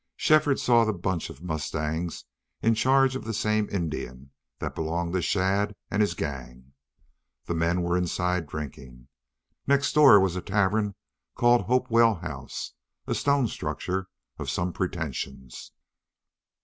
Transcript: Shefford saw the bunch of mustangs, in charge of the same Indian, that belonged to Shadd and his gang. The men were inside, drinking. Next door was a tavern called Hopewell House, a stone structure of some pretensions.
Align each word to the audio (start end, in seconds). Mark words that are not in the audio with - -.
Shefford 0.15 0.59
saw 0.59 0.83
the 0.83 0.93
bunch 0.93 1.29
of 1.29 1.43
mustangs, 1.43 2.25
in 2.59 2.73
charge 2.73 3.15
of 3.15 3.23
the 3.23 3.35
same 3.35 3.69
Indian, 3.69 4.31
that 4.57 4.73
belonged 4.73 5.13
to 5.13 5.21
Shadd 5.21 5.75
and 5.91 6.01
his 6.01 6.15
gang. 6.15 6.73
The 7.45 7.53
men 7.53 7.83
were 7.83 7.95
inside, 7.95 8.47
drinking. 8.47 9.09
Next 9.67 9.93
door 9.93 10.19
was 10.19 10.35
a 10.35 10.41
tavern 10.41 10.95
called 11.35 11.65
Hopewell 11.65 12.15
House, 12.15 12.73
a 13.05 13.13
stone 13.13 13.47
structure 13.47 14.07
of 14.39 14.49
some 14.49 14.73
pretensions. 14.73 15.71